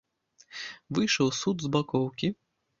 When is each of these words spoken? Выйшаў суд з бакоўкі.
Выйшаў 0.97 1.27
суд 1.43 1.57
з 1.69 1.73
бакоўкі. 1.79 2.27